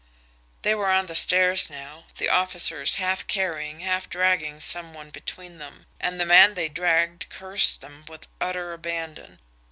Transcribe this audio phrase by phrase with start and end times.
[0.63, 5.59] They were on the stairs now, the officers, half carrying, half dragging some one between
[5.59, 9.37] them and the man they dragged cursed them with utter abandon.